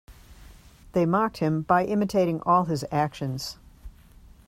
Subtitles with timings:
[0.93, 3.59] They mocked him by imitating all of his actions.